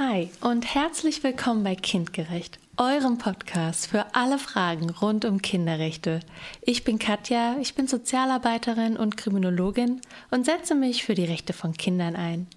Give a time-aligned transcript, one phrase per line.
[0.00, 6.18] Hi und herzlich willkommen bei Kindgerecht, eurem Podcast für alle Fragen rund um Kinderrechte.
[6.62, 10.00] Ich bin Katja, ich bin Sozialarbeiterin und Kriminologin
[10.32, 12.48] und setze mich für die Rechte von Kindern ein.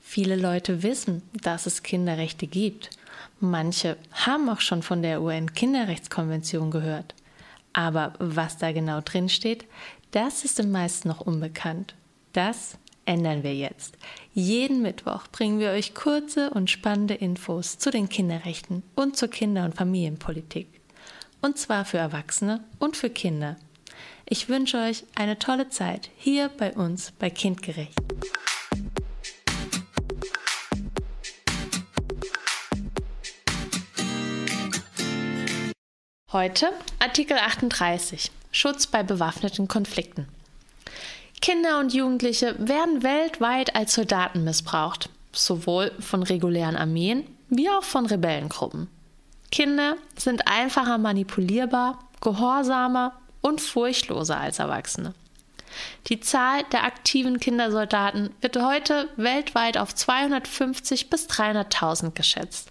[0.00, 2.90] Viele Leute wissen, dass es Kinderrechte gibt.
[3.38, 7.14] Manche haben auch schon von der UN-Kinderrechtskonvention gehört.
[7.74, 9.66] Aber was da genau drin steht,
[10.10, 11.94] das ist den meisten noch unbekannt.
[12.32, 12.76] Das
[13.06, 13.96] ändern wir jetzt.
[14.32, 19.64] Jeden Mittwoch bringen wir euch kurze und spannende Infos zu den Kinderrechten und zur Kinder-
[19.64, 20.68] und Familienpolitik.
[21.40, 23.56] Und zwar für Erwachsene und für Kinder.
[24.26, 27.98] Ich wünsche euch eine tolle Zeit hier bei uns bei Kindgerecht.
[36.32, 40.28] Heute Artikel 38 Schutz bei bewaffneten Konflikten.
[41.40, 48.04] Kinder und Jugendliche werden weltweit als Soldaten missbraucht, sowohl von regulären Armeen wie auch von
[48.04, 48.88] Rebellengruppen.
[49.50, 55.14] Kinder sind einfacher manipulierbar, gehorsamer und furchtloser als Erwachsene.
[56.08, 62.70] Die Zahl der aktiven Kindersoldaten wird heute weltweit auf 250 bis 300.000 geschätzt.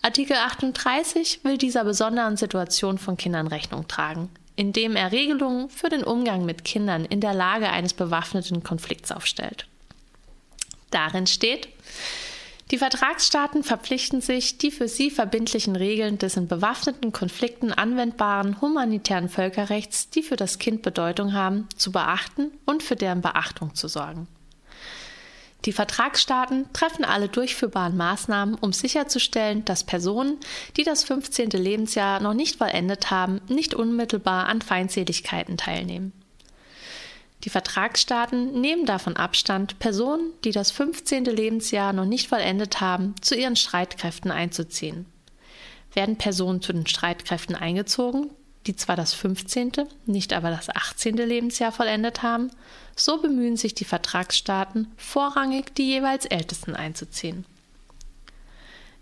[0.00, 6.04] Artikel 38 will dieser besonderen Situation von Kindern Rechnung tragen indem er Regelungen für den
[6.04, 9.66] Umgang mit Kindern in der Lage eines bewaffneten Konflikts aufstellt.
[10.90, 11.68] Darin steht,
[12.70, 19.28] die Vertragsstaaten verpflichten sich, die für sie verbindlichen Regeln des in bewaffneten Konflikten anwendbaren humanitären
[19.28, 24.28] Völkerrechts, die für das Kind Bedeutung haben, zu beachten und für deren Beachtung zu sorgen.
[25.64, 30.38] Die Vertragsstaaten treffen alle durchführbaren Maßnahmen, um sicherzustellen, dass Personen,
[30.76, 31.50] die das 15.
[31.50, 36.12] Lebensjahr noch nicht vollendet haben, nicht unmittelbar an Feindseligkeiten teilnehmen.
[37.44, 41.24] Die Vertragsstaaten nehmen davon Abstand, Personen, die das 15.
[41.24, 45.06] Lebensjahr noch nicht vollendet haben, zu ihren Streitkräften einzuziehen.
[45.92, 48.30] Werden Personen zu den Streitkräften eingezogen,
[48.66, 49.72] die zwar das 15.,
[50.06, 51.16] nicht aber das 18.
[51.16, 52.50] Lebensjahr vollendet haben,
[52.96, 57.44] so bemühen sich die Vertragsstaaten, vorrangig die jeweils Ältesten einzuziehen.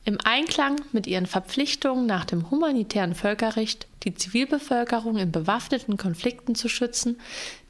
[0.04, 6.68] Im Einklang mit ihren Verpflichtungen nach dem humanitären Völkerrecht, die Zivilbevölkerung in bewaffneten Konflikten zu
[6.68, 7.18] schützen,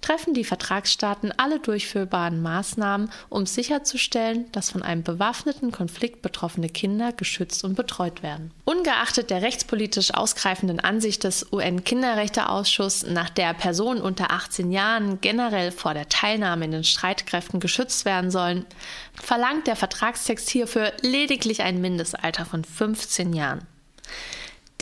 [0.00, 7.12] treffen die Vertragsstaaten alle durchführbaren Maßnahmen, um sicherzustellen, dass von einem bewaffneten Konflikt betroffene Kinder
[7.12, 8.50] geschützt und betreut werden.
[8.64, 15.94] Ungeachtet der rechtspolitisch ausgreifenden Ansicht des UN-Kinderrechteausschusses, nach der Personen unter 18 Jahren generell vor
[15.94, 18.66] der Teilnahme in den Streitkräften geschützt werden sollen,
[19.14, 23.66] verlangt der Vertragstext hierfür lediglich ein Mindestalter von 15 Jahren.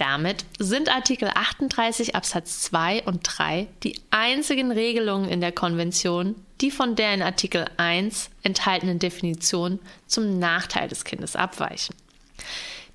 [0.00, 6.70] Damit sind Artikel 38 Absatz 2 und 3 die einzigen Regelungen in der Konvention, die
[6.70, 11.94] von der in Artikel 1 enthaltenen Definition zum Nachteil des Kindes abweichen.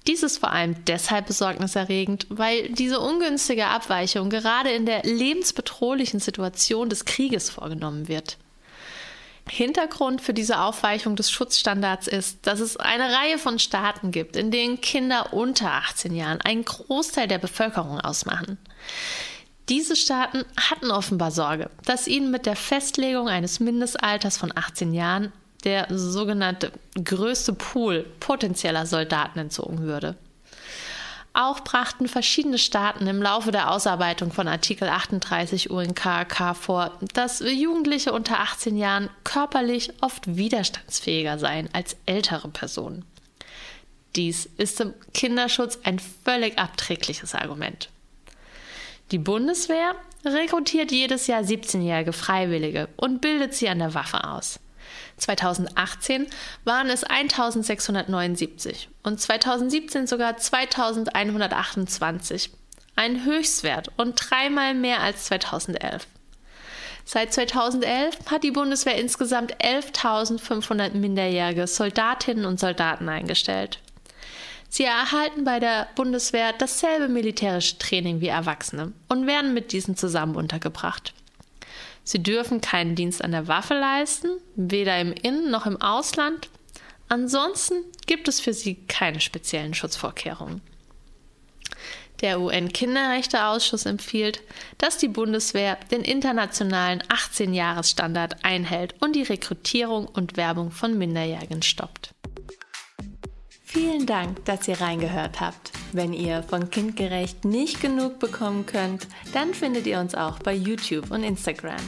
[0.07, 6.89] Dies ist vor allem deshalb besorgniserregend, weil diese ungünstige Abweichung gerade in der lebensbedrohlichen Situation
[6.89, 8.37] des Krieges vorgenommen wird.
[9.49, 14.51] Hintergrund für diese Aufweichung des Schutzstandards ist, dass es eine Reihe von Staaten gibt, in
[14.51, 18.57] denen Kinder unter 18 Jahren einen Großteil der Bevölkerung ausmachen.
[19.69, 25.31] Diese Staaten hatten offenbar Sorge, dass ihnen mit der Festlegung eines Mindestalters von 18 Jahren
[25.63, 26.71] der sogenannte
[27.03, 30.15] größte Pool potenzieller Soldaten entzogen würde.
[31.37, 38.13] Auch brachten verschiedene Staaten im Laufe der Ausarbeitung von Artikel 38 UNKK vor, dass Jugendliche
[38.13, 43.03] unter 18 Jahren körperlich oft widerstandsfähiger seien als ältere Personen.
[44.15, 47.89] Dies ist im Kinderschutz ein völlig abträgliches Argument.
[49.11, 49.93] Die Bundeswehr
[50.23, 54.61] rekrutiert jedes Jahr 17-jährige Freiwillige und bildet sie an der Waffe aus.
[55.17, 56.27] 2018
[56.63, 62.51] waren es 1679 und 2017 sogar 2128.
[62.95, 66.07] Ein Höchstwert und dreimal mehr als 2011.
[67.03, 73.79] Seit 2011 hat die Bundeswehr insgesamt 11.500 minderjährige Soldatinnen und Soldaten eingestellt.
[74.69, 80.35] Sie erhalten bei der Bundeswehr dasselbe militärische Training wie Erwachsene und werden mit diesen zusammen
[80.35, 81.13] untergebracht.
[82.05, 86.49] Sie dürfen keinen Dienst an der Waffe leisten, weder im Innen noch im Ausland.
[87.09, 90.61] Ansonsten gibt es für sie keine speziellen Schutzvorkehrungen.
[92.21, 94.41] Der UN-Kinderrechteausschuss empfiehlt,
[94.77, 102.14] dass die Bundeswehr den internationalen 18-Jahres-Standard einhält und die Rekrutierung und Werbung von Minderjährigen stoppt.
[103.75, 105.73] Vielen Dank, dass ihr reingehört habt.
[105.91, 111.11] Wenn ihr von Kindgerecht nicht genug bekommen könnt, dann findet ihr uns auch bei YouTube
[111.11, 111.81] und Instagram.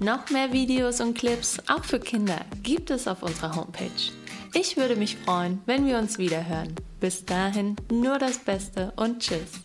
[0.00, 4.12] Noch mehr Videos und Clips, auch für Kinder, gibt es auf unserer Homepage.
[4.52, 6.74] Ich würde mich freuen, wenn wir uns wieder hören.
[7.00, 9.62] Bis dahin nur das Beste und Tschüss.